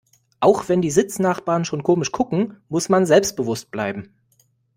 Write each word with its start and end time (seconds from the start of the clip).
Auch 0.39 0.67
wenn 0.67 0.81
die 0.81 0.89
Sitznachbarn 0.89 1.63
schon 1.63 1.83
komisch 1.83 2.11
gucken, 2.11 2.57
muss 2.69 2.89
man 2.89 3.05
selbstbewusst 3.05 3.69
bleiben. 3.69 4.11